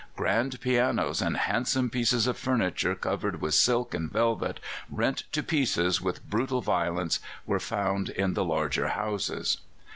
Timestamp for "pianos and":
0.61-1.37